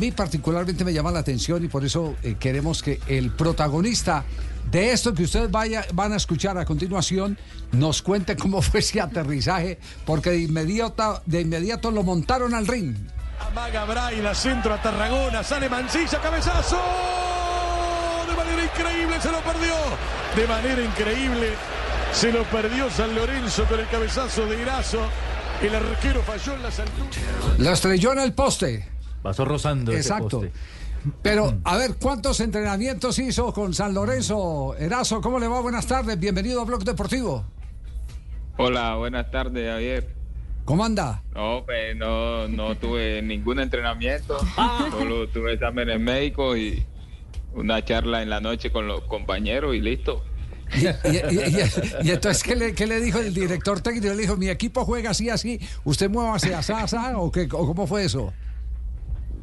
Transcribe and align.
A 0.00 0.02
mí 0.02 0.12
particularmente 0.12 0.82
me 0.82 0.94
llama 0.94 1.10
la 1.10 1.18
atención 1.18 1.62
y 1.62 1.68
por 1.68 1.84
eso 1.84 2.16
eh, 2.22 2.36
queremos 2.40 2.82
que 2.82 3.00
el 3.06 3.32
protagonista 3.32 4.24
de 4.70 4.92
esto 4.92 5.12
que 5.12 5.24
ustedes 5.24 5.50
vaya, 5.50 5.84
van 5.92 6.14
a 6.14 6.16
escuchar 6.16 6.56
a 6.56 6.64
continuación 6.64 7.36
nos 7.72 8.00
cuente 8.00 8.34
cómo 8.34 8.62
fue 8.62 8.80
ese 8.80 8.98
aterrizaje, 8.98 9.78
porque 10.06 10.30
de 10.30 10.38
inmediato, 10.38 11.20
de 11.26 11.42
inmediato 11.42 11.90
lo 11.90 12.02
montaron 12.02 12.54
al 12.54 12.66
ring. 12.66 12.96
Amaga 13.46 13.84
Braila, 13.84 14.34
centro 14.34 14.72
a 14.72 14.80
Tarragona, 14.80 15.44
sale 15.44 15.68
Mancilla, 15.68 16.18
cabezazo. 16.18 16.80
De 18.26 18.34
manera 18.34 18.64
increíble 18.64 19.20
se 19.20 19.30
lo 19.30 19.40
perdió. 19.42 19.74
De 20.34 20.46
manera 20.46 20.82
increíble 20.82 21.50
se 22.14 22.32
lo 22.32 22.44
perdió 22.44 22.88
San 22.88 23.14
Lorenzo 23.14 23.66
con 23.66 23.78
el 23.78 23.86
cabezazo 23.88 24.46
de 24.46 24.62
Irazo. 24.62 25.02
El 25.60 25.74
arquero 25.74 26.22
falló 26.22 26.54
en 26.54 26.62
las 26.62 26.80
alturas. 26.80 27.58
La 27.58 27.72
estrelló 27.72 28.14
en 28.14 28.20
el 28.20 28.32
poste. 28.32 28.99
Pasó 29.22 29.44
rozando. 29.44 29.92
ese 29.92 30.00
Exacto. 30.00 30.40
poste. 30.40 30.52
Pero, 31.22 31.54
a 31.64 31.76
ver, 31.78 31.94
¿cuántos 32.00 32.40
entrenamientos 32.40 33.18
hizo 33.18 33.52
con 33.54 33.72
San 33.72 33.94
Lorenzo? 33.94 34.74
Erazo, 34.78 35.20
¿cómo 35.22 35.38
le 35.38 35.48
va? 35.48 35.60
Buenas 35.60 35.86
tardes, 35.86 36.18
bienvenido 36.20 36.60
a 36.60 36.64
Blog 36.64 36.84
Deportivo. 36.84 37.44
Hola, 38.58 38.96
buenas 38.96 39.30
tardes, 39.30 39.66
Javier. 39.70 40.14
¿Cómo 40.66 40.84
anda? 40.84 41.22
No, 41.34 41.62
pues 41.64 41.96
no, 41.96 42.48
no 42.48 42.74
tuve 42.78 43.22
ningún 43.22 43.60
entrenamiento, 43.60 44.38
solo 44.90 45.26
tuve 45.28 45.54
exámenes 45.54 45.98
médicos 45.98 46.58
y 46.58 46.84
una 47.54 47.82
charla 47.84 48.22
en 48.22 48.28
la 48.28 48.40
noche 48.40 48.70
con 48.70 48.86
los 48.86 49.00
compañeros 49.02 49.74
y 49.74 49.80
listo. 49.80 50.22
Y, 50.74 50.84
y- 50.86 50.88
y- 50.88 52.04
y- 52.04 52.08
y 52.08 52.10
entonces, 52.10 52.42
¿qué 52.44 52.54
le, 52.54 52.74
qué 52.74 52.86
le 52.86 53.00
dijo 53.00 53.18
el 53.18 53.32
director 53.34 53.80
técnico? 53.80 54.14
Le 54.14 54.20
dijo, 54.22 54.36
mi 54.36 54.50
equipo 54.50 54.84
juega 54.84 55.10
así, 55.10 55.30
así, 55.30 55.58
¿usted 55.84 56.10
muévase 56.10 56.54
así, 56.54 56.72
así, 56.74 56.96
o, 57.16 57.32
qué, 57.32 57.48
o 57.50 57.66
cómo 57.66 57.86
fue 57.86 58.04
eso? 58.04 58.32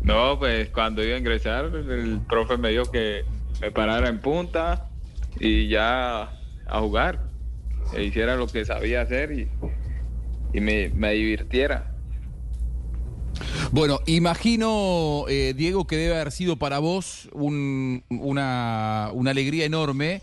No, 0.08 0.40
pues 0.40 0.70
cuando 0.70 1.04
iba 1.04 1.16
a 1.16 1.20
ingresar, 1.20 1.66
el 1.66 2.22
profe 2.30 2.58
me 2.58 2.70
dijo 2.70 2.90
que 2.90 3.26
me 3.60 3.72
parara 3.72 4.08
en 4.08 4.22
punta 4.22 4.88
y 5.38 5.68
ya 5.68 6.32
a 6.66 6.80
jugar, 6.80 7.24
e 7.94 8.04
hiciera 8.06 8.38
lo 8.38 8.48
que 8.48 8.64
sabía 8.64 9.02
hacer 9.02 9.34
y, 9.34 9.50
y 10.54 10.62
me, 10.62 10.88
me 10.96 11.12
divirtiera. 11.12 11.92
Bueno, 13.72 14.00
imagino, 14.06 15.26
eh, 15.28 15.54
Diego, 15.58 15.86
que 15.86 15.98
debe 15.98 16.16
haber 16.16 16.32
sido 16.32 16.56
para 16.56 16.80
vos 16.80 17.28
un- 17.34 18.02
una, 18.10 19.10
una 19.14 19.32
alegría 19.32 19.66
enorme 19.66 20.22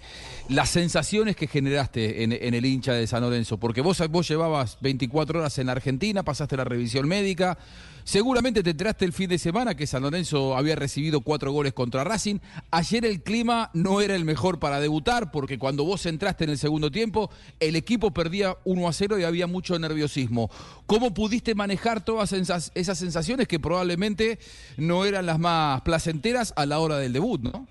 las 0.48 0.68
sensaciones 0.68 1.36
que 1.36 1.46
generaste 1.46 2.22
en, 2.22 2.32
el 2.32 2.66
hincha 2.66 2.92
de 2.92 3.06
San 3.06 3.22
Lorenzo, 3.22 3.58
porque 3.58 3.80
vos, 3.80 4.02
vos 4.10 4.28
llevabas 4.28 4.76
24 4.80 5.40
horas 5.40 5.58
en 5.58 5.70
Argentina, 5.70 6.22
pasaste 6.22 6.56
la 6.56 6.64
revisión 6.64 7.08
médica, 7.08 7.56
seguramente 8.04 8.62
te 8.62 8.70
enteraste 8.70 9.06
el 9.06 9.14
fin 9.14 9.30
de 9.30 9.38
semana 9.38 9.74
que 9.74 9.86
San 9.86 10.02
Lorenzo 10.02 10.54
había 10.54 10.76
recibido 10.76 11.22
cuatro 11.22 11.50
goles 11.50 11.72
contra 11.72 12.04
Racing, 12.04 12.40
ayer 12.70 13.06
el 13.06 13.22
clima 13.22 13.70
no 13.72 14.02
era 14.02 14.14
el 14.14 14.26
mejor 14.26 14.58
para 14.58 14.80
debutar, 14.80 15.30
porque 15.30 15.58
cuando 15.58 15.84
vos 15.84 16.04
entraste 16.04 16.44
en 16.44 16.50
el 16.50 16.58
segundo 16.58 16.90
tiempo, 16.90 17.30
el 17.58 17.74
equipo 17.74 18.12
perdía 18.12 18.56
1 18.64 18.88
a 18.88 18.92
0 18.92 19.18
y 19.18 19.24
había 19.24 19.46
mucho 19.46 19.78
nerviosismo. 19.78 20.50
¿Cómo 20.86 21.14
pudiste 21.14 21.54
manejar 21.54 22.04
todas 22.04 22.32
esas 22.32 22.98
sensaciones 22.98 23.48
que 23.48 23.58
probablemente 23.58 24.38
no 24.76 25.06
eran 25.06 25.24
las 25.24 25.38
más 25.38 25.80
placenteras 25.80 26.52
a 26.56 26.66
la 26.66 26.80
hora 26.80 26.98
del 26.98 27.14
debut, 27.14 27.40
no? 27.40 27.66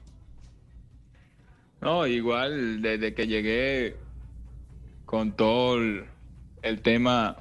No, 1.84 2.08
igual 2.08 2.82
desde 2.82 3.14
que 3.14 3.28
llegué 3.28 3.98
con 5.04 5.36
todo 5.36 5.78
el, 6.62 6.82
tema, 6.82 7.36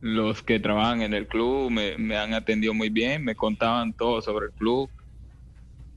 los 0.00 0.42
que 0.42 0.58
trabajan 0.60 1.02
en 1.02 1.12
el 1.12 1.28
club 1.28 1.70
me, 1.70 1.98
me 1.98 2.16
han 2.16 2.32
atendido 2.32 2.72
muy 2.72 2.88
bien, 2.88 3.22
me 3.22 3.34
contaban 3.34 3.92
todo 3.92 4.22
sobre 4.22 4.46
el 4.46 4.52
club. 4.52 4.90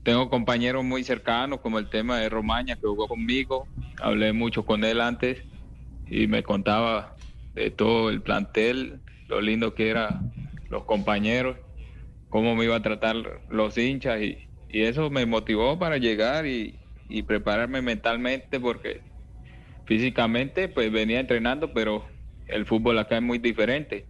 Tengo 0.02 0.28
compañeros 0.28 0.84
muy 0.84 1.04
cercanos, 1.04 1.60
como 1.60 1.78
el 1.78 1.88
tema 1.88 2.18
de 2.18 2.28
Romaña, 2.28 2.76
que 2.76 2.86
jugó 2.86 3.08
conmigo. 3.08 3.66
Hablé 3.98 4.34
mucho 4.34 4.66
con 4.66 4.84
él 4.84 5.00
antes 5.00 5.42
y 6.06 6.26
me 6.26 6.42
contaba 6.42 7.16
de 7.54 7.70
todo 7.70 8.10
el 8.10 8.20
plantel, 8.20 9.00
lo 9.26 9.40
lindo 9.40 9.74
que 9.74 9.88
eran 9.88 10.34
los 10.68 10.84
compañeros, 10.84 11.56
cómo 12.28 12.54
me 12.54 12.66
iba 12.66 12.76
a 12.76 12.82
tratar 12.82 13.16
los 13.48 13.78
hinchas 13.78 14.20
y, 14.20 14.36
y 14.68 14.82
eso 14.82 15.08
me 15.08 15.24
motivó 15.24 15.78
para 15.78 15.96
llegar 15.96 16.46
y, 16.46 16.78
y 17.08 17.22
prepararme 17.22 17.82
mentalmente 17.82 18.60
porque 18.60 19.00
físicamente 19.86 20.68
pues 20.68 20.92
venía 20.92 21.20
entrenando, 21.20 21.72
pero 21.72 22.06
el 22.46 22.66
fútbol 22.66 22.98
acá 22.98 23.16
es 23.16 23.22
muy 23.22 23.38
diferente. 23.38 24.06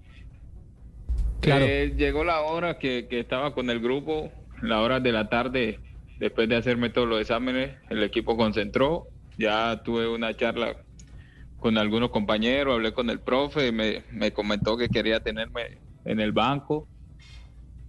Claro. 1.40 1.64
Eh, 1.66 1.94
llegó 1.96 2.24
la 2.24 2.40
hora 2.40 2.78
que, 2.78 3.06
que 3.08 3.20
estaba 3.20 3.54
con 3.54 3.70
el 3.70 3.80
grupo, 3.80 4.32
la 4.60 4.80
hora 4.80 4.98
de 5.00 5.12
la 5.12 5.28
tarde, 5.28 5.78
después 6.18 6.48
de 6.48 6.56
hacerme 6.56 6.90
todos 6.90 7.08
los 7.08 7.20
exámenes, 7.20 7.76
el 7.90 8.02
equipo 8.02 8.36
concentró, 8.36 9.06
ya 9.36 9.82
tuve 9.84 10.08
una 10.08 10.36
charla 10.36 10.76
con 11.58 11.78
algunos 11.78 12.10
compañeros, 12.10 12.74
hablé 12.74 12.92
con 12.92 13.10
el 13.10 13.20
profe, 13.20 13.72
me, 13.72 14.04
me 14.10 14.32
comentó 14.32 14.76
que 14.76 14.88
quería 14.88 15.20
tenerme 15.20 15.78
en 16.04 16.20
el 16.20 16.32
banco. 16.32 16.88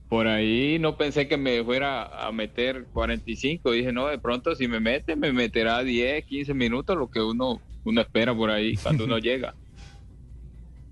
Por 0.09 0.27
ahí 0.27 0.79
no 0.79 0.97
pensé 0.97 1.27
que 1.27 1.37
me 1.37 1.63
fuera 1.63 2.25
a 2.27 2.31
meter 2.31 2.85
45, 2.93 3.71
dije, 3.71 3.93
no, 3.93 4.07
de 4.07 4.17
pronto 4.17 4.55
si 4.55 4.67
me 4.67 4.79
mete, 4.79 5.15
me 5.15 5.31
meterá 5.31 5.83
10, 5.83 6.25
15 6.25 6.53
minutos, 6.55 6.97
lo 6.97 7.11
que 7.11 7.21
uno, 7.21 7.61
uno 7.85 8.01
espera 8.01 8.33
por 8.35 8.49
ahí 8.49 8.75
cuando 8.75 9.05
uno 9.05 9.17
llega. 9.19 9.53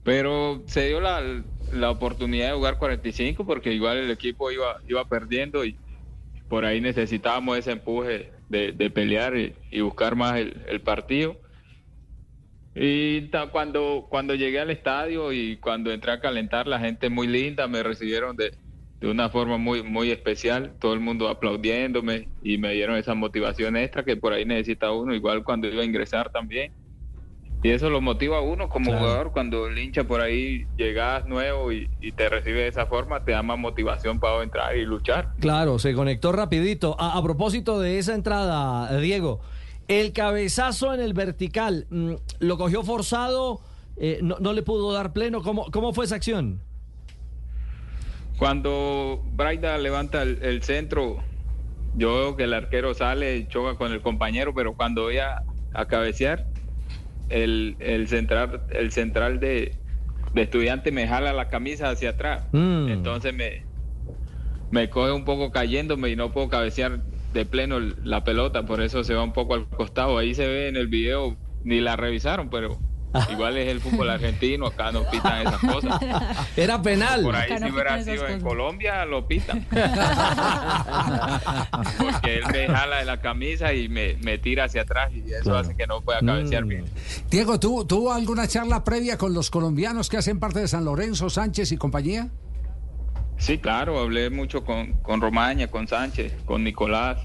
Pero 0.04 0.62
se 0.68 0.88
dio 0.88 1.02
la, 1.02 1.44
la 1.74 1.90
oportunidad 1.90 2.50
de 2.50 2.56
jugar 2.58 2.78
45 2.78 3.44
porque 3.44 3.74
igual 3.74 3.98
el 3.98 4.12
equipo 4.12 4.52
iba, 4.52 4.80
iba 4.88 5.04
perdiendo 5.10 5.66
y 5.66 5.76
por 6.48 6.64
ahí 6.64 6.80
necesitábamos 6.80 7.58
ese 7.58 7.72
empuje 7.72 8.32
de, 8.50 8.72
de 8.72 8.90
pelear 8.92 9.36
y, 9.36 9.56
y 9.72 9.82
buscar 9.82 10.16
más 10.16 10.38
el, 10.38 10.62
el 10.68 10.80
partido. 10.82 11.38
Y 12.76 13.30
cuando, 13.52 14.06
cuando 14.08 14.36
llegué 14.36 14.60
al 14.60 14.70
estadio 14.70 15.34
y 15.34 15.58
cuando 15.58 15.92
entré 15.92 16.12
a 16.12 16.20
calentar, 16.20 16.68
la 16.68 16.80
gente 16.80 17.10
muy 17.10 17.26
linda, 17.26 17.68
me 17.68 17.82
recibieron 17.82 18.38
de, 18.38 18.54
de 19.00 19.10
una 19.12 19.30
forma 19.30 19.58
muy, 19.58 19.84
muy 19.84 20.12
especial, 20.12 20.74
todo 20.80 20.94
el 20.94 21.00
mundo 21.00 21.30
aplaudiéndome 21.30 22.30
y 22.42 22.58
me 22.58 22.74
dieron 22.74 22.98
esa 22.98 23.14
motivación 23.14 23.78
extra 23.78 24.04
que 24.04 24.18
por 24.18 24.34
ahí 24.34 24.46
necesita 24.46 24.92
uno, 24.92 25.14
igual 25.14 25.44
cuando 25.44 25.68
iba 25.68 25.82
a 25.82 25.86
ingresar 25.86 26.32
también. 26.32 26.74
Y 27.64 27.72
eso 27.72 27.90
lo 27.90 28.02
motiva 28.02 28.38
a 28.38 28.42
uno 28.42 28.70
como 28.70 28.96
jugador, 28.96 29.32
cuando 29.32 29.68
el 29.68 29.78
hincha 29.78 30.04
por 30.04 30.22
ahí 30.22 30.66
llegas 30.78 31.26
nuevo 31.26 31.72
y, 31.72 31.90
y 32.00 32.12
te 32.12 32.30
recibe 32.30 32.62
de 32.62 32.68
esa 32.68 32.86
forma, 32.86 33.24
te 33.24 33.32
da 33.32 33.42
más 33.42 33.58
motivación 33.58 34.20
para 34.20 34.44
entrar 34.44 34.78
y 34.78 34.86
luchar. 34.86 35.34
Claro, 35.40 35.80
se 35.80 35.94
conectó 35.94 36.32
rapidito. 36.32 36.96
A, 37.00 37.18
a 37.18 37.24
propósito 37.24 37.80
de 37.80 37.98
esa 37.98 38.14
entrada, 38.14 38.96
Diego, 39.00 39.42
el 39.88 40.14
cabezazo 40.14 40.94
en 40.94 41.02
el 41.02 41.14
vertical, 41.14 41.88
mm, 41.90 42.14
¿lo 42.40 42.58
cogió 42.58 42.84
forzado? 42.84 43.60
Eh, 43.98 44.20
no, 44.22 44.38
no 44.40 44.54
le 44.54 44.62
pudo 44.62 44.94
dar 44.94 45.12
pleno? 45.12 45.42
¿Cómo, 45.42 45.66
¿Cómo 45.72 45.94
fue 45.94 46.06
esa 46.06 46.16
acción? 46.16 46.62
Cuando 48.38 49.22
Braida 49.26 49.78
levanta 49.78 50.22
el, 50.22 50.40
el 50.42 50.64
centro, 50.64 51.24
yo 51.94 52.16
veo 52.16 52.36
que 52.36 52.44
el 52.44 52.54
arquero 52.54 52.94
sale 52.94 53.48
choca 53.48 53.76
con 53.76 53.92
el 53.92 54.02
compañero, 54.02 54.54
pero 54.54 54.76
cuando 54.76 55.04
voy 55.04 55.18
a, 55.18 55.42
a 55.74 55.86
cabecear, 55.88 56.46
el, 57.30 57.76
el 57.80 58.08
central, 58.08 58.64
el 58.70 58.92
central 58.92 59.40
de, 59.40 59.76
de 60.34 60.42
estudiante 60.42 60.92
me 60.92 61.08
jala 61.08 61.34
la 61.34 61.50
camisa 61.50 61.90
hacia 61.90 62.12
atrás. 62.12 62.46
Mm. 62.52 62.90
Entonces 62.90 63.34
me, 63.34 63.66
me 64.72 64.90
coge 64.90 65.12
un 65.12 65.26
poco 65.26 65.52
cayéndome 65.52 66.10
y 66.10 66.16
no 66.16 66.32
puedo 66.32 66.50
cabecear 66.50 67.04
de 67.34 67.46
pleno 67.46 67.80
la 67.80 68.24
pelota, 68.24 68.66
por 68.66 68.82
eso 68.82 69.04
se 69.04 69.14
va 69.14 69.24
un 69.24 69.34
poco 69.34 69.56
al 69.56 69.68
costado. 69.68 70.18
Ahí 70.18 70.34
se 70.36 70.48
ve 70.48 70.68
en 70.68 70.76
el 70.76 70.88
video, 70.88 71.38
ni 71.64 71.80
la 71.80 71.96
revisaron, 71.96 72.50
pero 72.50 72.78
igual 73.32 73.58
es 73.58 73.70
el 73.70 73.80
fútbol 73.82 74.10
argentino, 74.10 74.68
acá 74.68 74.92
no 74.92 75.04
pitan 75.10 75.48
esas 75.48 75.60
cosas. 75.62 76.00
Era 76.58 76.82
penal. 76.82 77.22
Por 77.24 77.36
ahí 77.36 77.52
Acá 77.52 77.60
no 77.60 77.68
si 77.68 77.74
hubiera 77.74 78.04
sido 78.04 78.28
en. 78.28 78.42
Colombia 78.42 79.06
lo 79.06 79.28
pitan. 79.28 79.66
Porque 81.98 82.38
él 82.38 82.44
me 82.52 82.68
jala 82.68 82.98
de 82.98 83.06
la 83.06 83.20
camisa 83.22 83.74
y 83.74 83.88
me, 83.90 84.16
me 84.18 84.38
tira 84.38 84.66
hacia 84.66 84.82
atrás 84.82 85.12
y 85.14 85.20
eso 85.32 85.44
Claro. 85.44 85.60
hace 85.60 85.76
que 85.76 85.88
no 85.88 86.02
pueda 86.02 86.20
cabecear 86.20 86.66
Mm. 86.66 86.68
bien. 86.68 86.86
Diego, 87.30 87.60
¿tú, 87.60 87.86
¿tuvo 87.86 88.12
alguna 88.14 88.48
charla 88.48 88.84
previa 88.84 89.18
con 89.18 89.34
los 89.34 89.50
colombianos 89.50 90.10
que 90.10 90.18
hacen 90.18 90.40
parte 90.40 90.60
de 90.60 90.68
San 90.68 90.86
Lorenzo, 90.86 91.30
Sánchez 91.30 91.72
y 91.72 91.78
compañía? 91.78 92.30
Sí, 93.38 93.60
claro, 93.60 94.00
hablé 94.00 94.30
mucho 94.30 94.64
con, 94.66 94.94
con 95.02 95.22
Romaña, 95.22 95.68
con 95.68 95.88
Sánchez, 95.88 96.34
con 96.46 96.64
Nicolás. 96.64 97.20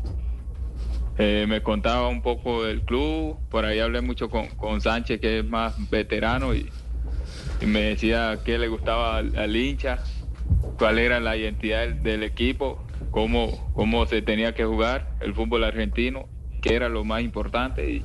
Eh, 1.19 1.47
me 1.49 1.63
contaba 1.63 2.09
un 2.09 2.23
poco 2.23 2.65
del 2.65 2.83
club, 2.83 3.37
por 3.51 3.65
ahí 3.65 3.79
hablé 3.81 4.01
mucho 4.01 4.31
con, 4.31 4.47
con 4.49 4.81
Sánchez, 4.81 5.21
que 5.21 5.41
es 5.41 5.45
más 5.45 5.91
veterano, 5.91 6.55
y, 6.55 6.69
me 7.67 7.83
decía 7.83 8.41
qué 8.45 8.59
le 8.59 8.67
gustaba 8.67 9.19
al, 9.19 9.37
al 9.37 9.55
hincha, 9.55 9.99
cuál 10.79 10.99
era 10.99 11.21
la 11.21 11.37
identidad 11.37 11.89
del, 11.89 12.25
equipo, 12.25 12.83
cómo, 13.11 13.71
cómo 13.75 14.05
se 14.07 14.21
tenía 14.21 14.55
que 14.55 14.65
jugar 14.65 15.17
el 15.21 15.33
fútbol 15.35 15.63
argentino, 15.63 16.29
qué 16.61 16.75
era 16.75 16.89
lo 16.89 17.05
más 17.05 17.23
importante. 17.23 17.89
Y, 17.89 18.05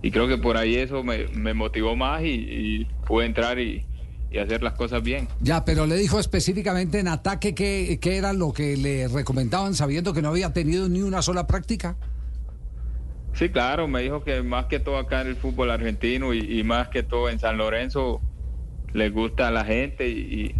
y 0.00 0.10
creo 0.12 0.28
que 0.28 0.38
por 0.38 0.56
ahí 0.56 0.76
eso 0.76 1.02
me, 1.02 1.26
me 1.28 1.54
motivó 1.54 1.96
más 1.96 2.22
y, 2.22 2.28
y 2.28 2.84
pude 3.04 3.26
entrar 3.26 3.58
y, 3.58 3.84
y 4.30 4.38
hacer 4.38 4.62
las 4.62 4.74
cosas 4.74 5.02
bien. 5.02 5.28
Ya, 5.40 5.64
pero 5.64 5.86
le 5.86 5.96
dijo 5.96 6.20
específicamente 6.20 6.98
en 6.98 7.08
ataque 7.08 7.54
qué, 7.54 7.98
qué 8.00 8.16
era 8.16 8.32
lo 8.32 8.52
que 8.52 8.76
le 8.76 9.08
recomendaban 9.08 9.74
sabiendo 9.74 10.12
que 10.12 10.22
no 10.22 10.28
había 10.28 10.52
tenido 10.52 10.88
ni 10.88 11.02
una 11.02 11.22
sola 11.22 11.46
práctica. 11.46 11.96
Sí, 13.38 13.50
claro, 13.50 13.86
me 13.86 14.02
dijo 14.02 14.24
que 14.24 14.42
más 14.42 14.66
que 14.66 14.80
todo 14.80 14.98
acá 14.98 15.20
en 15.20 15.28
el 15.28 15.36
fútbol 15.36 15.70
argentino 15.70 16.34
y, 16.34 16.60
más 16.64 16.88
que 16.88 17.04
todo 17.04 17.30
en 17.30 17.38
San 17.38 17.56
Lorenzo 17.56 18.20
le 18.92 19.10
gusta 19.10 19.46
a 19.46 19.52
la 19.52 19.64
gente 19.64 20.08
y, 20.08 20.54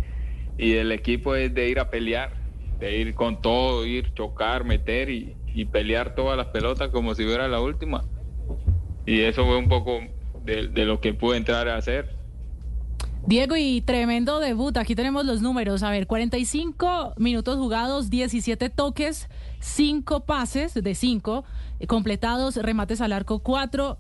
y- 0.57 0.65
y 0.65 0.75
el 0.75 0.93
equipo 0.93 1.35
es 1.35 1.53
de 1.53 1.69
ir 1.69 1.81
a 1.81 1.91
pelear, 1.91 2.31
de 2.79 2.97
ir 2.97 3.15
con 3.15 3.43
todo, 3.43 3.85
ir, 3.85 4.15
chocar, 4.15 4.63
meter 4.63 5.11
y, 5.11 5.35
y 5.53 5.65
pelear 5.65 6.15
todas 6.15 6.37
las 6.37 6.47
pelotas 6.49 6.91
como 6.91 7.17
si 7.17 7.25
fuera 7.25 7.49
la 7.49 7.61
última. 7.61 8.05
Y 9.07 9.23
eso 9.23 9.45
fue 9.45 9.57
un 9.57 9.69
poco 9.69 9.99
de, 10.45 10.69
de 10.69 10.85
lo 10.85 11.01
que 11.01 11.15
pude 11.15 11.37
entrar 11.37 11.69
a 11.69 11.79
hacer. 11.79 12.15
Diego, 13.27 13.57
y 13.57 13.81
tremendo 13.81 14.39
debut. 14.39 14.77
Aquí 14.77 14.95
tenemos 14.95 15.27
los 15.27 15.43
números. 15.43 15.83
A 15.83 15.91
ver, 15.91 16.07
45 16.07 17.15
minutos 17.17 17.57
jugados, 17.57 18.09
17 18.09 18.71
toques, 18.71 19.29
5 19.61 20.25
pases 20.25 20.75
de 20.75 20.95
5 20.95 21.45
completados, 21.87 22.57
remates 22.57 23.01
al 23.01 23.13
arco 23.13 23.41
4, 23.41 23.99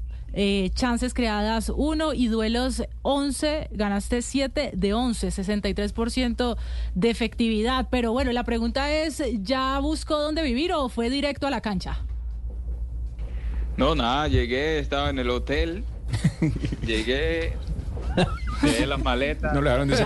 chances 0.75 1.15
creadas 1.15 1.73
1 1.75 2.15
y 2.15 2.29
duelos 2.29 2.83
11. 3.03 3.69
Ganaste 3.73 4.23
7 4.23 4.73
de 4.75 4.95
11, 4.95 5.29
63% 5.29 6.57
de 6.95 7.11
efectividad. 7.11 7.89
Pero 7.91 8.13
bueno, 8.13 8.33
la 8.33 8.45
pregunta 8.45 8.91
es, 8.93 9.23
¿ya 9.43 9.79
buscó 9.81 10.19
dónde 10.19 10.43
vivir 10.43 10.73
o 10.73 10.89
fue 10.89 11.11
directo 11.11 11.47
a 11.47 11.51
la 11.51 11.61
cancha? 11.61 11.99
No, 13.77 13.95
nada, 13.95 14.27
llegué, 14.27 14.81
estaba 14.81 15.09
en 15.09 15.21
el 15.21 15.31
hotel, 15.31 15.85
llegué, 16.85 17.57
dejé 18.61 18.87
las 18.87 19.03
maletas. 19.03 19.55
No 19.55 19.63
le 19.63 19.71
hablan 19.71 19.89
de. 19.89 20.05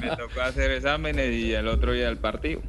Me 0.00 0.08
tocó 0.16 0.40
hacer 0.40 0.72
exámenes 0.72 1.32
y 1.32 1.52
el 1.52 1.68
otro 1.68 1.92
día 1.92 2.08
el 2.08 2.18
partido. 2.18 2.62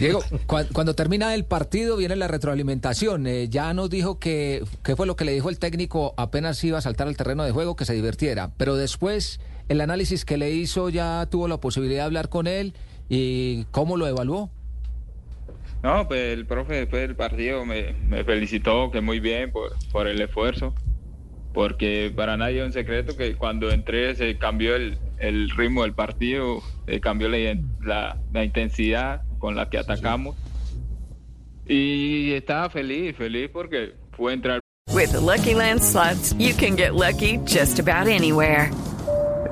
Diego, 0.00 0.20
cua- 0.46 0.66
cuando 0.72 0.94
termina 0.94 1.34
el 1.34 1.44
partido 1.44 1.96
viene 1.96 2.16
la 2.16 2.28
retroalimentación. 2.28 3.26
Eh, 3.26 3.48
ya 3.48 3.72
nos 3.74 3.90
dijo 3.90 4.18
que, 4.18 4.64
¿qué 4.82 4.96
fue 4.96 5.06
lo 5.06 5.16
que 5.16 5.24
le 5.24 5.32
dijo 5.32 5.48
el 5.48 5.58
técnico 5.58 6.14
apenas 6.16 6.62
iba 6.64 6.78
a 6.78 6.80
saltar 6.80 7.08
al 7.08 7.16
terreno 7.16 7.44
de 7.44 7.52
juego? 7.52 7.76
Que 7.76 7.84
se 7.84 7.94
divirtiera. 7.94 8.50
Pero 8.56 8.76
después, 8.76 9.40
el 9.68 9.80
análisis 9.80 10.24
que 10.24 10.36
le 10.36 10.50
hizo 10.52 10.88
ya 10.88 11.26
tuvo 11.30 11.48
la 11.48 11.58
posibilidad 11.58 12.02
de 12.02 12.06
hablar 12.06 12.28
con 12.28 12.46
él 12.46 12.74
y 13.08 13.64
cómo 13.70 13.96
lo 13.96 14.06
evaluó. 14.06 14.50
No, 15.82 16.08
pues 16.08 16.32
el 16.36 16.46
profe 16.46 16.74
después 16.74 17.02
del 17.02 17.14
partido 17.14 17.64
me, 17.64 17.94
felicitó 18.24 18.90
que 18.90 19.00
muy 19.00 19.20
bien 19.20 19.52
por, 19.52 20.08
el 20.08 20.20
esfuerzo, 20.20 20.74
porque 21.54 22.12
para 22.16 22.36
nadie 22.36 22.60
es 22.60 22.66
un 22.66 22.72
secreto 22.72 23.16
que 23.16 23.34
cuando 23.36 23.70
entré 23.70 24.14
se 24.16 24.36
cambió 24.38 24.74
el, 24.74 24.98
ritmo 25.56 25.82
del 25.82 25.92
partido, 25.92 26.60
se 26.86 27.00
cambió 27.00 27.28
iden- 27.28 27.68
la- 27.84 28.18
la 28.32 28.44
intensidad 28.44 29.22
con 29.46 29.54
la 29.54 29.70
que 29.70 29.78
atacamos. 29.78 30.34
Y 31.68 32.32
estaba 32.32 32.68
feliz, 32.68 33.14
feliz 33.16 33.48
porque 33.52 33.94
pude 34.16 34.34
entrar 34.34 34.60
With 34.92 35.12
the 35.12 35.20
Lucky 35.20 35.54
Land 35.54 35.80
slots, 35.80 36.32
you 36.36 36.52
can 36.52 36.74
get 36.74 36.96
lucky 36.96 37.38
just 37.44 37.78
about 37.78 38.08
anywhere. 38.08 38.72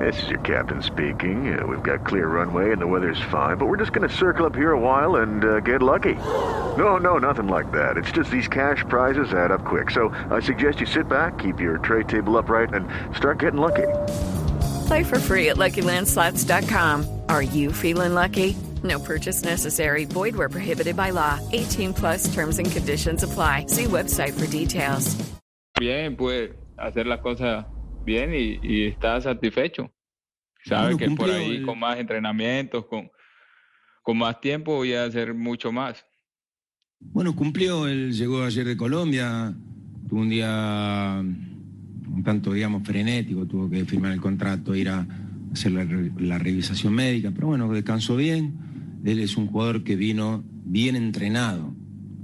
This 0.01 0.21
is 0.23 0.29
your 0.29 0.41
captain 0.41 0.81
speaking. 0.81 1.57
Uh, 1.57 1.65
we've 1.65 1.81
got 1.81 2.05
clear 2.05 2.27
runway 2.27 2.73
and 2.73 2.81
the 2.81 2.87
weather's 2.87 3.21
fine, 3.31 3.55
but 3.57 3.67
we're 3.67 3.77
just 3.77 3.93
going 3.93 4.07
to 4.07 4.13
circle 4.13 4.45
up 4.45 4.53
here 4.53 4.71
a 4.71 4.79
while 4.79 5.17
and 5.17 5.45
uh, 5.45 5.59
get 5.61 5.81
lucky. 5.81 6.15
No, 6.77 6.97
no, 6.97 7.17
nothing 7.17 7.47
like 7.47 7.71
that. 7.71 7.95
It's 7.95 8.11
just 8.11 8.29
these 8.29 8.49
cash 8.49 8.83
prizes 8.89 9.31
add 9.31 9.51
up 9.51 9.63
quick. 9.63 9.91
So 9.91 10.09
I 10.29 10.41
suggest 10.41 10.81
you 10.81 10.87
sit 10.87 11.07
back, 11.07 11.37
keep 11.37 11.61
your 11.61 11.77
tray 11.77 12.03
table 12.03 12.37
upright, 12.37 12.73
and 12.73 12.85
start 13.15 13.39
getting 13.39 13.61
lucky. 13.61 13.87
Play 14.87 15.03
for 15.03 15.19
free 15.19 15.47
at 15.49 15.55
LuckyLandSlots.com. 15.55 17.21
Are 17.29 17.43
you 17.43 17.71
feeling 17.71 18.13
lucky? 18.13 18.57
No 18.85 18.99
purchase 18.99 19.43
necessary. 19.43 20.05
Void 20.05 20.35
where 20.35 20.47
prohibited 20.49 20.95
by 20.95 21.09
law. 21.11 21.39
18 21.51 21.93
plus 21.93 22.29
terms 22.33 22.59
and 22.59 22.71
conditions 22.71 23.23
apply. 23.23 23.65
See 23.67 23.85
website 23.85 24.33
for 24.33 24.45
details. 24.47 25.17
bien, 25.79 26.15
pude 26.15 26.53
hacer 26.77 27.05
las 27.05 27.19
cosas 27.19 27.65
bien 28.05 28.33
y, 28.33 28.59
y 28.63 28.83
estaba 28.85 29.19
satisfecho. 29.19 29.91
Sabe 30.63 30.93
Bueno, 30.93 30.97
que 30.97 31.15
por 31.17 31.29
ahí 31.29 31.57
el- 31.57 31.65
con 31.65 31.79
más 31.79 31.97
entrenamientos, 31.97 32.85
con, 32.85 33.09
con 34.03 34.17
más 34.17 34.39
tiempo 34.39 34.75
voy 34.75 34.93
a 34.93 35.03
hacer 35.05 35.33
mucho 35.33 35.71
más. 35.71 36.05
Bueno, 36.99 37.35
cumplió, 37.35 37.87
él 37.87 38.13
llegó 38.13 38.43
ayer 38.43 38.65
de 38.65 38.77
Colombia, 38.77 39.53
tuvo 40.07 40.21
un 40.21 40.29
día 40.29 41.19
un 41.21 42.23
tanto, 42.23 42.53
digamos, 42.53 42.83
frenético, 42.83 43.45
tuvo 43.45 43.69
que 43.69 43.83
firmar 43.85 44.13
el 44.13 44.21
contrato, 44.21 44.73
ir 44.75 44.89
a 44.89 45.05
hacer 45.51 45.71
la, 45.73 45.83
la 46.19 46.37
revisación 46.39 46.93
médica, 46.93 47.31
pero 47.35 47.47
bueno, 47.47 47.71
descansó 47.71 48.15
bien. 48.15 48.53
Él 49.05 49.19
es 49.19 49.37
un 49.37 49.47
jugador 49.47 49.83
que 49.83 49.95
vino 49.95 50.43
bien 50.65 50.95
entrenado, 50.95 51.73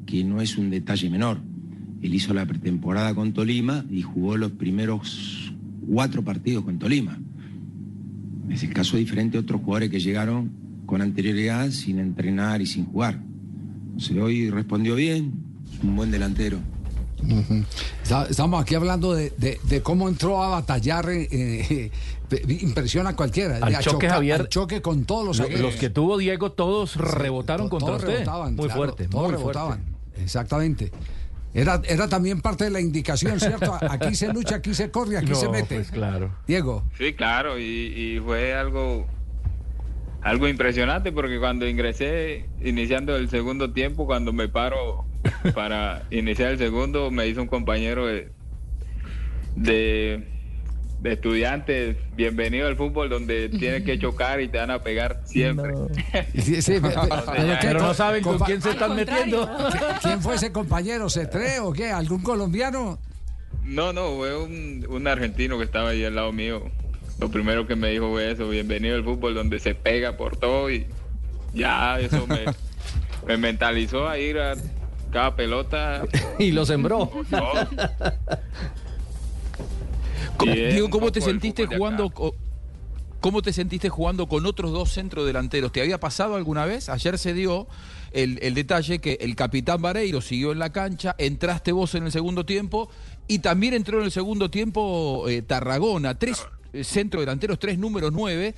que 0.07 0.24
no 0.24 0.42
es 0.42 0.57
un 0.57 0.72
detalle 0.72 1.10
menor. 1.12 1.39
Él 2.01 2.16
hizo 2.16 2.33
la 2.33 2.48
pretemporada 2.48 3.13
con 3.13 3.33
Tolima 3.33 3.86
y 3.92 4.01
jugó 4.01 4.36
los 4.36 4.51
primeros 4.51 5.54
cuatro 5.88 6.24
partidos 6.24 6.66
con 6.66 6.80
Tolima. 6.80 7.19
Es 8.50 8.63
el 8.63 8.74
caso 8.74 8.98
diferente 8.98 9.38
de 9.38 9.44
otros 9.44 9.62
jugadores 9.62 9.92
que 9.92 10.00
llegaron 10.00 10.51
con 10.88 11.01
anterioridad 11.01 11.69
sin 11.69 12.00
entrenar 12.00 12.62
y 12.62 12.66
sin 12.66 12.86
jugar. 12.86 13.22
Hoy 14.19 14.50
respondió 14.50 14.95
bien, 14.95 15.33
es 15.72 15.83
un 15.83 15.95
buen 15.95 16.10
delantero. 16.10 16.57
Estamos 18.29 18.62
aquí 18.62 18.75
hablando 18.75 19.13
de, 19.13 19.31
de- 19.38 19.59
de 19.63 19.81
cómo 19.81 20.09
entró 20.09 20.44
a 20.44 20.50
batallar. 20.50 21.09
eh, 21.09 21.27
eh, 21.31 21.91
impresiona 22.62 23.09
a 23.12 23.15
cualquiera. 23.15 23.57
Al 23.57 23.75
a 23.75 23.79
choque, 23.79 24.07
chocar- 24.07 24.09
Javier, 24.12 24.41
al 24.41 24.50
choque 24.50 24.81
con 24.81 25.06
todos 25.06 25.25
los 25.25 25.38
Lo- 25.38 25.44
zagueros. 25.44 25.63
los 25.73 25.75
que 25.75 25.89
tuvo 25.89 26.18
Diego, 26.18 26.51
todos 26.53 26.95
rebotaron 26.95 27.68
To- 27.68 27.69
contra 27.71 27.88
todos 27.88 28.00
usted. 28.03 28.13
rebotaban, 28.13 28.56
muy 28.56 28.65
claro, 28.68 28.80
fuerte, 28.81 29.07
todos 29.07 29.23
muy 29.30 29.37
rebotaban. 29.37 29.83
fuerte. 29.83 30.23
Exactamente. 30.23 30.92
Era, 31.54 31.81
era 31.85 32.07
también 32.07 32.40
parte 32.42 32.63
de 32.63 32.69
la 32.69 32.80
indicación, 32.80 33.37
¿cierto? 33.40 33.78
Aquí 33.90 34.16
se 34.16 34.31
lucha, 34.31 34.56
aquí 34.56 34.73
se 34.73 34.90
corre, 34.90 35.18
aquí 35.18 35.28
No, 35.31 35.35
se 35.35 35.49
mete. 35.49 35.75
pues 35.75 35.92
claro. 35.92 36.33
Diego. 36.47 36.83
Sí, 36.97 37.13
claro, 37.13 37.59
y, 37.59 37.63
y 37.66 38.19
fue 38.23 38.54
algo, 38.54 39.06
algo 40.21 40.47
impresionante 40.47 41.11
porque 41.11 41.37
cuando 41.40 41.68
ingresé, 41.68 42.45
iniciando 42.63 43.18
el 43.18 43.30
segundo 43.30 43.73
tiempo, 43.73 44.06
cuando 44.06 44.31
me 44.31 44.47
paro 44.47 45.04
para 45.54 46.04
iniciar 46.12 46.52
el 46.52 46.57
segundo, 46.57 47.12
me 47.12 47.28
hizo 47.28 47.42
un 47.42 47.48
compañero 47.48 48.06
de, 48.07 48.30
de, 49.56 50.28
de 51.02 51.14
estudiantes, 51.14 51.98
bienvenido 52.16 52.68
al 52.68 52.76
fútbol 52.76 53.10
donde 53.10 53.50
tienes 53.50 53.83
que 53.83 53.98
chocar 53.98 54.42
y 54.42 54.48
te 54.48 54.57
van 54.57 54.71
a 54.71 54.80
pegar 54.83 55.21
siempre. 55.26 55.74
Sí, 56.38 56.62
sí, 56.62 56.76
pero 57.62 57.80
no 57.80 57.94
saben 57.94 58.24
con 58.24 58.40
quién 58.40 58.62
se 58.62 58.71
están 58.71 58.95
metiendo. 58.95 59.50
¿Quién 60.02 60.21
fue 60.21 60.36
ese 60.36 60.52
compañero? 60.52 61.10
¿Cetre 61.10 61.60
o 61.60 61.74
qué? 61.74 61.92
¿Algún 61.92 62.21
colombiano? 62.21 63.00
No, 63.64 63.94
no, 63.94 64.16
fue 64.16 64.38
un, 64.38 64.86
un 64.90 65.07
argentino 65.07 65.57
que 65.57 65.64
estaba 65.66 65.90
ahí 65.90 66.04
al 66.04 66.16
lado 66.16 66.31
mío. 66.31 66.64
Lo 67.19 67.30
primero 67.30 67.68
que 67.68 67.76
me 67.76 67.90
dijo 67.92 68.10
fue 68.10 68.31
eso, 68.31 68.50
bienvenido 68.50 68.95
al 68.95 69.04
fútbol 69.04 69.36
donde 69.36 69.60
se 69.60 69.76
pega 69.76 70.18
por 70.18 70.38
todo 70.38 70.71
y 70.71 70.88
ya 71.54 72.00
eso 72.00 72.26
me, 72.28 72.45
me 73.28 73.38
mentalizó 73.38 74.07
a 74.10 74.18
ir 74.18 74.40
a 74.40 74.56
cada 75.11 75.35
pelota. 75.35 76.03
Y 76.39 76.51
lo 76.51 76.65
sembró. 76.65 77.11
¿Cómo- 80.37 80.51
Diego, 80.53 80.89
¿cómo 80.89 81.11
te 81.11 81.21
sentiste 81.21 81.65
jugando? 81.68 82.11
¿Cómo 83.19 83.44
te 83.44 83.53
sentiste 83.53 83.87
jugando 83.89 84.27
con 84.27 84.47
otros 84.47 84.71
dos 84.71 84.91
centrodelanteros? 84.94 85.71
¿Te 85.71 85.81
había 85.81 85.99
pasado 85.99 86.35
alguna 86.35 86.65
vez? 86.65 86.89
Ayer 86.89 87.19
se 87.19 87.35
dio 87.35 87.68
el, 88.13 88.39
el 88.41 88.56
detalle 88.56 88.97
que 88.97 89.19
el 89.21 89.35
capitán 89.35 89.80
Vareiro 89.80 90.21
siguió 90.21 90.51
en 90.51 90.57
la 90.57 90.71
cancha, 90.71 91.13
entraste 91.19 91.71
vos 91.71 91.94
en 91.94 92.06
el 92.06 92.11
segundo 92.11 92.47
tiempo 92.47 92.89
y 93.27 93.37
también 93.39 93.75
entró 93.75 93.99
en 93.99 94.06
el 94.06 94.11
segundo 94.11 94.49
tiempo 94.49 95.30
eh, 95.30 95.44
Tarragona, 95.44 96.18
tres 96.18 96.44
eh, 96.73 96.83
centrodelanteros, 96.83 97.59
tres 97.59 97.77
números 97.77 98.11
nueve. 98.11 98.56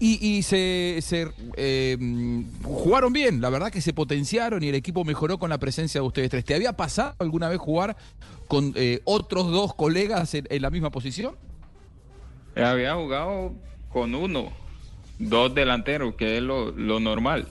Y, 0.00 0.24
y 0.24 0.42
se, 0.42 0.98
se, 1.02 1.28
eh, 1.56 1.96
jugaron 2.62 3.12
bien, 3.12 3.40
la 3.40 3.50
verdad 3.50 3.72
que 3.72 3.80
se 3.80 3.92
potenciaron 3.92 4.62
y 4.62 4.68
el 4.68 4.76
equipo 4.76 5.04
mejoró 5.04 5.38
con 5.38 5.50
la 5.50 5.58
presencia 5.58 6.00
de 6.00 6.06
ustedes 6.06 6.30
tres. 6.30 6.44
¿Te 6.44 6.54
había 6.54 6.72
pasado 6.74 7.16
alguna 7.18 7.48
vez 7.48 7.58
jugar 7.58 7.96
con 8.46 8.72
eh, 8.76 9.00
otros 9.04 9.50
dos 9.50 9.74
colegas 9.74 10.34
en- 10.34 10.46
la 10.62 10.70
misma 10.70 10.90
posición? 10.90 11.34
Había 12.54 12.94
jugado 12.94 13.54
con 13.88 14.14
uno, 14.14 14.52
dos 15.18 15.54
delanteros, 15.54 16.14
que 16.14 16.36
es 16.36 16.42
lo, 16.42 16.72
normal. 17.00 17.48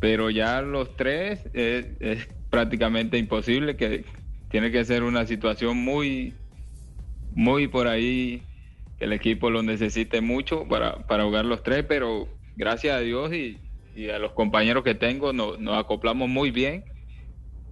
Pero 0.00 0.30
ya 0.30 0.62
los 0.62 0.96
tres 0.96 1.40
es, 1.54 1.86
es 2.00 2.28
prácticamente 2.50 3.18
imposible, 3.18 3.76
que 3.76 4.04
tiene 4.50 4.72
que 4.72 4.84
ser 4.84 5.04
una 5.04 5.26
situación 5.26 5.76
muy, 5.76 6.34
muy 7.34 7.68
por 7.68 7.86
ahí, 7.86 8.42
el 9.02 9.12
equipo 9.12 9.50
lo 9.50 9.62
necesite 9.62 10.20
mucho 10.20 10.66
para, 10.68 11.06
para 11.06 11.24
jugar 11.24 11.44
los 11.44 11.62
tres, 11.62 11.84
pero 11.88 12.28
gracias 12.54 12.96
a 12.96 13.00
Dios 13.00 13.32
y, 13.32 13.60
y 13.96 14.08
a 14.10 14.18
los 14.18 14.32
compañeros 14.32 14.84
que 14.84 14.94
tengo 14.94 15.32
no- 15.32 15.56
nos 15.56 15.76
acoplamos 15.78 16.28
muy 16.28 16.50
bien. 16.52 16.84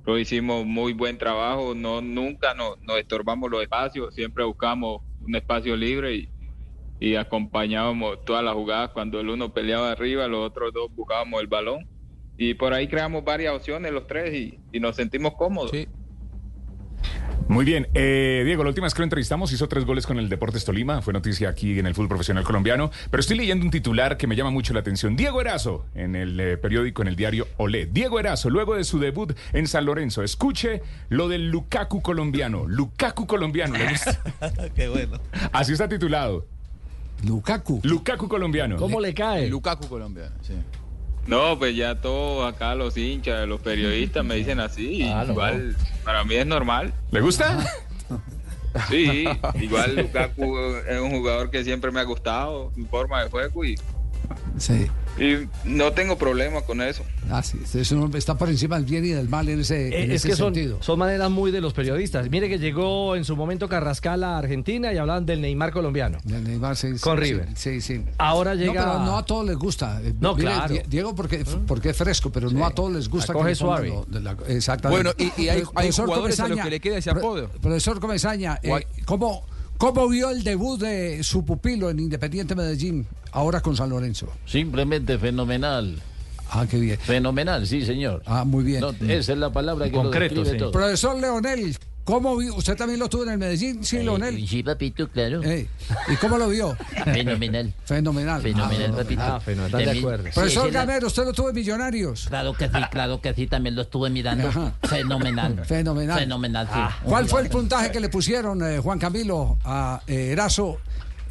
Lo 0.04 0.18
hicimos 0.18 0.66
muy 0.66 0.92
buen 0.92 1.18
trabajo, 1.18 1.74
no 1.74 2.00
nunca 2.00 2.54
nos, 2.54 2.80
nos 2.82 2.98
estorbamos 2.98 3.50
los 3.50 3.62
espacios, 3.62 4.14
siempre 4.14 4.44
buscamos 4.44 5.02
un 5.20 5.36
espacio 5.36 5.76
libre 5.76 6.14
y, 6.16 6.28
y 6.98 7.14
acompañábamos 7.16 8.24
todas 8.24 8.42
las 8.42 8.54
jugadas. 8.54 8.90
Cuando 8.90 9.20
el 9.20 9.28
uno 9.28 9.52
peleaba 9.54 9.92
arriba, 9.92 10.26
los 10.26 10.48
otros 10.48 10.72
dos 10.72 10.92
buscábamos 10.94 11.40
el 11.40 11.46
balón. 11.46 11.86
Y 12.36 12.54
por 12.54 12.72
ahí 12.74 12.88
creamos 12.88 13.22
varias 13.22 13.54
opciones 13.54 13.92
los 13.92 14.06
tres 14.06 14.34
y, 14.34 14.58
y 14.72 14.80
nos 14.80 14.96
sentimos 14.96 15.34
cómodos. 15.36 15.70
Muy 17.50 17.64
bien, 17.64 17.88
eh, 17.94 18.42
Diego, 18.44 18.62
la 18.62 18.68
última 18.68 18.86
vez 18.86 18.94
que 18.94 19.00
lo 19.00 19.04
entrevistamos 19.06 19.52
hizo 19.52 19.66
tres 19.66 19.84
goles 19.84 20.06
con 20.06 20.20
el 20.20 20.28
Deportes 20.28 20.64
Tolima, 20.64 21.02
fue 21.02 21.12
noticia 21.12 21.48
aquí 21.48 21.80
en 21.80 21.86
el 21.86 21.96
fútbol 21.96 22.06
profesional 22.06 22.44
colombiano, 22.44 22.92
pero 23.10 23.20
estoy 23.20 23.38
leyendo 23.38 23.64
un 23.64 23.72
titular 23.72 24.16
que 24.16 24.28
me 24.28 24.36
llama 24.36 24.50
mucho 24.50 24.72
la 24.72 24.78
atención. 24.78 25.16
Diego 25.16 25.40
Erazo, 25.40 25.84
en 25.96 26.14
el 26.14 26.38
eh, 26.38 26.56
periódico, 26.58 27.02
en 27.02 27.08
el 27.08 27.16
diario 27.16 27.48
Olé. 27.56 27.86
Diego 27.86 28.20
Erazo, 28.20 28.50
luego 28.50 28.76
de 28.76 28.84
su 28.84 29.00
debut 29.00 29.36
en 29.52 29.66
San 29.66 29.84
Lorenzo, 29.84 30.22
escuche 30.22 30.80
lo 31.08 31.26
del 31.26 31.48
Lukaku 31.48 32.00
colombiano. 32.02 32.68
Lukaku 32.68 33.26
colombiano, 33.26 33.76
¿le 33.76 33.88
gusta? 33.88 34.22
Qué 34.76 34.88
bueno. 34.88 35.18
Así 35.50 35.72
está 35.72 35.88
titulado. 35.88 36.46
Lukaku. 37.24 37.80
Lukaku 37.82 38.28
colombiano. 38.28 38.76
¿Cómo 38.76 39.00
le 39.00 39.12
cae? 39.12 39.48
Lukaku 39.48 39.88
colombiano, 39.88 40.36
sí. 40.42 40.54
No, 41.26 41.58
pues 41.58 41.76
ya 41.76 42.00
todos 42.00 42.52
acá 42.52 42.74
los 42.74 42.96
hinchas, 42.96 43.46
los 43.46 43.60
periodistas 43.60 44.24
me 44.24 44.34
dicen 44.36 44.58
así. 44.60 45.02
y 45.02 45.02
Ah, 45.08 45.24
no. 45.26 45.32
igual, 45.32 45.76
para 46.04 46.24
mí 46.24 46.34
es 46.34 46.46
normal. 46.46 46.92
¿Le 47.10 47.20
gusta? 47.20 47.58
Sí, 48.88 49.24
igual 49.60 49.96
Lukaku 49.96 50.56
es 50.88 51.00
un 51.00 51.10
jugador 51.10 51.50
que 51.50 51.64
siempre 51.64 51.90
me 51.90 51.98
ha 51.98 52.04
gustado, 52.04 52.70
su 52.76 52.86
forma 52.86 53.20
de 53.24 53.28
juego 53.28 53.64
y, 53.64 53.74
Sí. 54.58 54.86
Y 55.18 55.46
no 55.64 55.92
tengo 55.92 56.16
problema 56.16 56.62
con 56.62 56.80
eso. 56.80 57.02
Ah, 57.30 57.42
sí. 57.42 57.58
Eso 57.74 58.10
está 58.14 58.36
por 58.38 58.48
encima 58.48 58.76
del 58.76 58.84
bien 58.86 59.04
y 59.04 59.08
del 59.08 59.28
mal 59.28 59.48
en 59.48 59.60
ese, 59.60 59.88
Eh, 59.88 60.04
en 60.04 60.10
es 60.12 60.16
ese 60.24 60.28
que 60.30 60.36
son, 60.36 60.54
sentido. 60.54 60.78
son 60.82 60.98
maneras 60.98 61.30
muy 61.30 61.50
de 61.50 61.60
los 61.60 61.72
periodistas. 61.74 62.28
Mire 62.30 62.48
que 62.48 62.58
llegó 62.58 63.14
en 63.16 63.24
su 63.24 63.36
momento 63.36 63.68
Carrascal 63.68 64.24
a 64.24 64.38
Argentina 64.38 64.92
y 64.92 64.96
hablaban 64.96 65.26
del 65.26 65.40
Neymar 65.42 65.72
colombiano. 65.72 66.18
De 66.24 66.40
Neymar, 66.40 66.76
sí, 66.76 66.88
Con 67.00 67.18
sí, 67.18 67.24
River. 67.24 67.48
Sí, 67.54 67.80
sí. 67.80 68.02
Ahora 68.18 68.54
No, 68.54 68.60
llega. 68.60 68.72
pero 68.84 68.98
no 69.04 69.18
a 69.18 69.24
todos 69.24 69.46
les 69.46 69.56
gusta. 69.56 70.00
Eh, 70.02 70.14
No, 70.20 70.34
mire, 70.34 70.46
claro. 70.52 70.74
Die- 70.74 70.84
Diego 70.88 71.14
porque, 71.14 71.44
porque 71.66 71.90
es 71.90 71.96
fresco, 71.96 72.30
pero 72.30 72.50
no 72.50 72.64
a 72.64 72.70
todos 72.70 72.92
les 72.92 73.08
gusta. 73.08 73.32
La 73.32 73.38
coge 73.40 73.56
pongan 73.56 73.56
suave. 73.56 73.88
lo 74.10 74.20
la- 74.20 74.36
exactamente. 74.48 75.12
Bueno, 75.12 75.32
y- 75.36 75.42
y 75.42 75.48
hay- 75.48 75.58
hay 75.58 75.64
Profesor 75.64 76.06
jugadores 76.06 76.40
a 76.40 76.42
los 76.44 76.48
Comesaña, 76.50 76.64
que 76.64 76.70
le 76.70 76.80
queda 76.80 76.96
ese 76.98 77.10
apodo. 77.10 77.48
Profesor 77.60 78.00
Comesaña, 78.00 78.58
eh. 78.62 78.86
¿cómo, 79.04 79.44
¿cómo 79.76 80.08
vio 80.08 80.30
el 80.30 80.42
debut 80.42 80.80
de 80.80 81.22
su 81.22 81.44
pupilo 81.44 81.90
en 81.90 82.00
Independiente 82.00 82.54
Medellín, 82.54 83.06
ahora 83.32 83.60
con 83.60 83.76
San 83.76 83.90
Lorenzo? 83.90 84.28
Simplemente 84.46 85.18
fenomenal. 85.18 86.00
Ah, 86.50 86.66
qué 86.68 86.78
bien. 86.78 86.98
Fenomenal, 86.98 87.66
sí, 87.66 87.84
señor. 87.84 88.22
Ah, 88.26 88.44
muy 88.44 88.64
bien. 88.64 88.80
No, 88.80 88.90
esa 88.90 89.32
es 89.32 89.38
la 89.38 89.52
palabra 89.52 89.86
que 89.86 89.92
Concreto, 89.92 90.34
lo 90.34 90.40
describe 90.40 90.58
sí. 90.58 90.58
todo. 90.58 90.72
Profesor 90.72 91.16
Leonel, 91.16 91.76
¿cómo 92.02 92.36
vio? 92.36 92.56
¿Usted 92.56 92.76
también 92.76 92.98
lo 92.98 93.08
tuvo 93.08 93.22
en 93.22 93.30
el 93.30 93.38
Medellín? 93.38 93.84
Sí, 93.84 93.98
Leonel. 94.00 94.48
Sí, 94.48 94.64
papito, 94.64 95.08
claro. 95.08 95.44
Eh, 95.44 95.68
¿Y 96.08 96.16
cómo 96.16 96.38
lo 96.38 96.48
vio? 96.48 96.76
Fenomenal. 97.04 97.72
Fenomenal. 97.84 98.42
Fenomenal, 98.42 98.90
Ah, 98.92 98.96
papito. 98.96 99.22
Ah, 99.22 99.38
fenomenal, 99.40 99.84
de 99.84 99.98
acuerdo. 100.00 100.24
Profesor 100.34 100.66
sí, 100.66 100.72
Gamero, 100.72 101.06
¿usted 101.06 101.24
lo 101.24 101.32
tuvo 101.32 101.50
en 101.50 101.54
Millonarios? 101.54 102.26
Claro 102.26 102.52
que 102.54 102.66
sí, 102.66 102.80
claro 102.90 103.20
que 103.20 103.32
sí, 103.32 103.46
también 103.46 103.76
lo 103.76 103.82
estuve 103.82 104.10
mirando. 104.10 104.48
Ajá. 104.48 104.72
Fenomenal. 104.82 105.64
Fenomenal. 105.64 106.18
Fenomenal, 106.18 106.66
sí. 106.66 106.72
Ah, 106.74 106.98
¿Cuál 107.04 107.28
fue 107.28 107.42
el 107.42 107.48
puntaje 107.48 107.92
que 107.92 108.00
le 108.00 108.08
pusieron, 108.08 108.60
eh, 108.68 108.80
Juan 108.80 108.98
Camilo, 108.98 109.56
a 109.64 110.02
eh, 110.08 110.30
Erazo? 110.32 110.78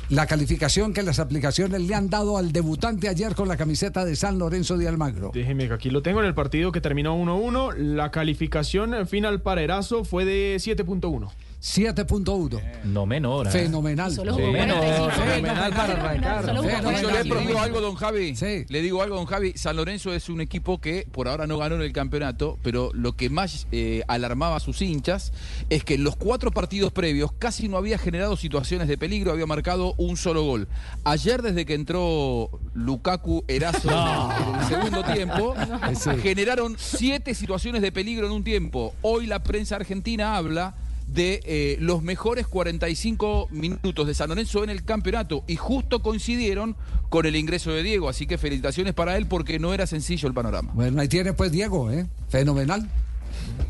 La 0.09 0.25
calificación 0.25 0.91
que 0.91 1.03
las 1.03 1.19
aplicaciones 1.19 1.81
le 1.81 1.93
han 1.93 2.09
dado 2.09 2.39
al 2.39 2.51
debutante 2.51 3.07
ayer 3.07 3.35
con 3.35 3.47
la 3.47 3.57
camiseta 3.57 4.05
de 4.05 4.15
San 4.15 4.39
Lorenzo 4.39 4.75
de 4.75 4.87
Almagro. 4.87 5.29
Déjeme 5.35 5.67
que 5.67 5.73
aquí 5.75 5.91
lo 5.91 6.01
tengo 6.01 6.19
en 6.19 6.25
el 6.25 6.33
partido 6.33 6.71
que 6.71 6.81
terminó 6.81 7.15
1-1. 7.15 7.75
La 7.75 8.09
calificación 8.09 9.05
final 9.05 9.41
para 9.41 9.61
Erazo 9.61 10.03
fue 10.03 10.25
de 10.25 10.55
7.1. 10.55 11.29
7.1. 11.61 12.61
No 12.85 13.05
menor. 13.05 13.47
¿eh? 13.47 13.51
Fenomenal. 13.51 14.11
Solo 14.13 14.33
jugó 14.33 14.47
45 14.49 15.09
fenomenal 15.11 15.71
para 15.73 15.93
arrancar. 15.93 16.45
Fenomenal. 16.45 16.81
Yo 16.83 16.89
le 16.91 17.29
45 17.29 17.39
digo 17.47 17.59
algo, 17.59 17.81
don 17.81 17.95
Javi. 17.95 18.35
Sí. 18.35 18.65
Le 18.69 18.81
digo 18.81 19.01
algo, 19.03 19.17
don 19.17 19.25
Javi. 19.25 19.53
San 19.55 19.75
Lorenzo 19.75 20.13
es 20.13 20.29
un 20.29 20.39
equipo 20.39 20.79
que 20.79 21.05
por 21.11 21.27
ahora 21.27 21.47
no 21.47 21.57
ganó 21.57 21.75
en 21.75 21.81
el 21.81 21.91
campeonato, 21.91 22.57
pero 22.63 22.91
lo 22.93 23.13
que 23.17 23.29
más 23.29 23.67
eh, 23.73 24.03
alarmaba 24.07 24.55
a 24.55 24.59
sus 24.61 24.81
hinchas 24.81 25.33
es 25.69 25.83
que 25.83 25.95
en 25.95 26.03
los 26.05 26.15
cuatro 26.15 26.51
partidos 26.51 26.93
previos 26.93 27.31
casi 27.33 27.67
no 27.67 27.77
había 27.77 27.97
generado 27.97 28.37
situaciones 28.37 28.87
de 28.87 28.97
peligro, 28.97 29.31
había 29.31 29.45
marcado 29.45 29.95
un 29.97 30.15
solo 30.15 30.43
gol. 30.43 30.69
Ayer, 31.03 31.41
desde 31.41 31.65
que 31.65 31.73
entró 31.73 32.49
Lukaku 32.73 33.43
Erazo 33.49 33.89
en 33.89 34.55
el 34.59 34.65
segundo 34.67 35.03
tiempo, 35.03 35.55
Sí. 35.93 36.11
generaron 36.21 36.75
siete 36.77 37.33
situaciones 37.33 37.81
de 37.81 37.91
peligro 37.91 38.27
en 38.27 38.31
un 38.31 38.43
tiempo. 38.45 38.93
Hoy 39.01 39.25
la 39.27 39.43
prensa 39.43 39.75
argentina 39.75 40.37
habla 40.37 40.75
de 41.13 41.41
eh, 41.45 41.77
los 41.79 42.03
mejores 42.03 42.47
45 42.47 43.47
minutos 43.51 44.05
de 44.05 44.13
San 44.13 44.29
Lorenzo 44.29 44.63
en 44.63 44.69
el 44.69 44.83
campeonato 44.83 45.43
y 45.47 45.55
justo 45.55 46.01
coincidieron 46.01 46.75
con 47.09 47.25
el 47.25 47.35
ingreso 47.35 47.71
de 47.71 47.83
Diego, 47.83 48.09
así 48.09 48.27
que 48.27 48.37
felicitaciones 48.37 48.93
para 48.93 49.17
él 49.17 49.25
porque 49.25 49.59
no 49.59 49.73
era 49.73 49.87
sencillo 49.87 50.27
el 50.27 50.33
panorama. 50.33 50.71
Bueno, 50.73 51.01
ahí 51.01 51.07
tiene 51.07 51.33
pues 51.33 51.51
Diego, 51.51 51.91
¿eh? 51.91 52.05
Fenomenal. 52.29 52.87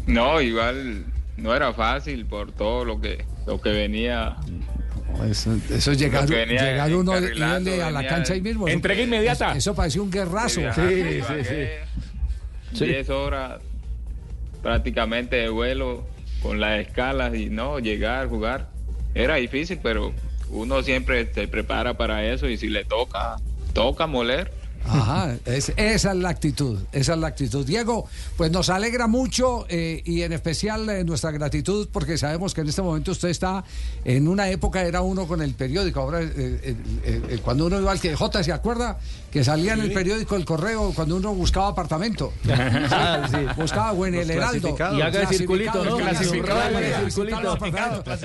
No, 0.05 0.41
igual 0.41 1.05
no 1.37 1.55
era 1.55 1.73
fácil 1.73 2.25
por 2.25 2.51
todo 2.51 2.83
lo 2.83 2.99
que 2.99 3.25
lo 3.47 3.61
que 3.61 3.69
venía. 3.69 4.35
Eso, 5.27 5.57
eso 5.69 5.91
es 5.91 5.97
llegar, 5.97 6.25
uno 6.93 7.13
y 7.13 7.17
encarrilando, 7.17 7.71
darle 7.71 7.83
a 7.83 7.91
la 7.91 8.07
cancha 8.07 8.33
ahí 8.33 8.41
mismo. 8.41 8.67
Entrega 8.67 9.01
inmediata. 9.01 9.49
Eso, 9.49 9.57
eso 9.57 9.75
parecía 9.75 10.01
un 10.01 10.11
guerrazo. 10.11 10.59
Viajé, 10.61 11.03
viajé 11.15 11.79
10 12.71 13.09
horas 13.09 13.59
prácticamente 14.61 15.37
de 15.37 15.49
vuelo 15.49 16.05
con 16.41 16.59
las 16.59 16.79
escalas 16.79 17.35
y 17.35 17.49
no, 17.49 17.79
llegar, 17.79 18.27
jugar. 18.27 18.69
Era 19.13 19.35
difícil, 19.35 19.79
pero 19.81 20.13
uno 20.49 20.81
siempre 20.83 21.31
se 21.33 21.47
prepara 21.47 21.95
para 21.95 22.25
eso 22.25 22.47
y 22.47 22.57
si 22.57 22.69
le 22.69 22.85
toca, 22.85 23.37
toca 23.73 24.07
moler. 24.07 24.51
Ajá, 24.89 25.35
es- 25.45 25.71
esa 25.75 26.11
es 26.11 26.17
la 26.17 26.29
actitud, 26.29 26.79
esa 26.91 27.13
es 27.13 27.19
la 27.19 27.27
actitud. 27.27 27.65
Diego, 27.65 28.07
pues 28.37 28.51
nos 28.51 28.69
alegra 28.69 29.07
mucho 29.07 29.65
eh, 29.69 30.01
y 30.05 30.21
en 30.23 30.33
especial 30.33 30.89
eh, 30.89 31.03
nuestra 31.03 31.31
gratitud 31.31 31.87
porque 31.91 32.17
sabemos 32.17 32.53
que 32.53 32.61
en 32.61 32.69
este 32.69 32.81
momento 32.81 33.11
usted 33.11 33.29
está 33.29 33.63
en 34.05 34.27
una 34.27 34.49
época, 34.49 34.81
era 34.83 35.01
uno 35.01 35.27
con 35.27 35.41
el 35.41 35.53
periódico, 35.53 35.99
ahora 36.01 36.21
eh, 36.21 36.75
eh, 37.03 37.39
cuando 37.43 37.65
uno 37.67 37.79
iba 37.79 37.91
al 37.91 37.99
que 37.99 38.15
J, 38.15 38.43
¿se 38.43 38.51
acuerda? 38.51 38.97
Que 39.31 39.43
salía 39.43 39.73
en 39.73 39.81
el 39.81 39.93
periódico 39.93 40.35
El 40.35 40.43
Correo 40.45 40.91
cuando 40.95 41.15
uno 41.15 41.33
buscaba 41.35 41.67
apartamento. 41.67 42.33
Ah, 42.91 43.27
sí. 43.29 43.37
Buscaba 43.61 43.91
o 43.91 44.05
en 44.05 44.15
el 44.15 44.27
Heraldo. 44.31 44.69
Y 44.97 45.01
haga 45.01 45.21
el 45.21 45.27
circulito, 45.37 45.71
¿no? 45.85 45.97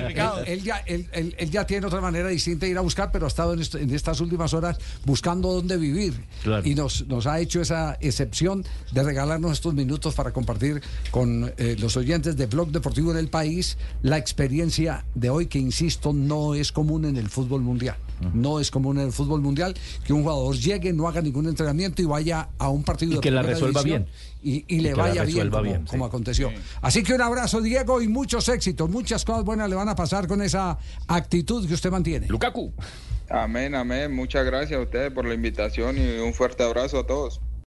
Él, 0.07 0.15
él 0.47 0.63
ya, 0.63 0.77
él, 0.85 1.07
él- 1.13 1.35
él 1.37 1.51
ya 1.51 1.65
tiene 1.67 1.85
otra 1.87 2.01
manera 2.01 2.27
distinta 2.29 2.65
de 2.65 2.71
ir 2.71 2.77
a 2.77 2.81
buscar, 2.81 3.11
pero 3.11 3.25
ha 3.25 3.27
estado 3.27 3.53
en, 3.53 3.61
esto- 3.61 3.77
en 3.77 3.93
estas 3.93 4.19
últimas 4.21 4.53
horas 4.53 4.77
buscando 5.05 5.51
dónde 5.53 5.77
vivir. 5.77 6.13
Claro. 6.43 6.54
Y 6.63 6.75
nos, 6.75 7.07
nos 7.07 7.27
ha 7.27 7.39
hecho 7.39 7.61
esa 7.61 7.97
excepción 8.01 8.63
de 8.91 9.03
regalarnos 9.03 9.53
estos 9.53 9.73
minutos 9.73 10.13
para 10.13 10.31
compartir 10.31 10.81
con 11.11 11.53
eh, 11.57 11.75
los 11.79 11.97
oyentes 11.97 12.37
de 12.37 12.45
Blog 12.45 12.71
Deportivo 12.71 13.11
en 13.11 13.17
el 13.17 13.27
país 13.27 13.77
la 14.01 14.17
experiencia 14.17 15.05
de 15.15 15.29
hoy, 15.29 15.47
que 15.47 15.59
insisto, 15.59 16.13
no 16.13 16.55
es 16.55 16.71
común 16.71 17.05
en 17.05 17.17
el 17.17 17.29
fútbol 17.29 17.61
mundial. 17.61 17.97
No 18.33 18.59
es 18.59 18.71
común 18.71 18.99
en 18.99 19.07
el 19.07 19.11
fútbol 19.11 19.41
mundial 19.41 19.75
que 20.05 20.13
un 20.13 20.23
jugador 20.23 20.55
llegue, 20.55 20.93
no 20.93 21.07
haga 21.07 21.21
ningún 21.21 21.47
entrenamiento 21.47 22.01
y 22.01 22.05
vaya 22.05 22.49
a 22.57 22.69
un 22.69 22.83
partido 22.83 23.13
Y 23.13 23.15
de 23.15 23.21
que 23.21 23.31
la 23.31 23.41
resuelva 23.41 23.81
bien. 23.81 24.07
Y, 24.41 24.63
y 24.67 24.79
le 24.79 24.93
vaya 24.93 25.23
bien, 25.23 25.25
resuelva 25.25 25.57
como, 25.57 25.69
bien, 25.69 25.81
sí. 25.85 25.91
como 25.91 26.05
aconteció. 26.05 26.51
Así 26.81 27.03
que 27.03 27.13
un 27.13 27.21
abrazo, 27.21 27.61
Diego, 27.61 28.01
y 28.01 28.07
muchos 28.07 28.47
éxitos. 28.49 28.89
Muchas 28.89 29.25
cosas 29.25 29.43
buenas 29.43 29.69
le 29.69 29.75
van 29.75 29.89
a 29.89 29.95
pasar 29.95 30.27
con 30.27 30.41
esa 30.41 30.77
actitud 31.07 31.67
que 31.67 31.73
usted 31.73 31.91
mantiene. 31.91 32.27
Lukaku. 32.27 32.71
Amén, 33.29 33.73
amén. 33.73 34.13
Muchas 34.13 34.45
gracias 34.45 34.79
a 34.79 34.83
ustedes 34.83 35.11
por 35.11 35.25
la 35.25 35.33
invitación 35.33 35.97
y 35.97 36.19
un 36.19 36.33
fuerte 36.33 36.63
abrazo 36.63 36.99
a 36.99 37.07
todos. 37.07 37.41